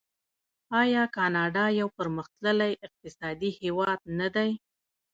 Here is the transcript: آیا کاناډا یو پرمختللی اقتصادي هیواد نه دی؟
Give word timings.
آیا 0.81 1.03
کاناډا 1.15 1.65
یو 1.79 1.87
پرمختللی 1.97 2.71
اقتصادي 2.85 3.49
هیواد 3.61 3.99
نه 4.19 4.27
دی؟ 4.35 4.49